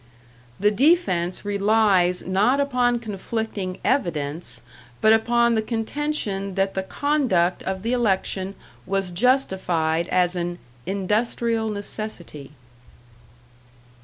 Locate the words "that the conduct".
6.55-7.61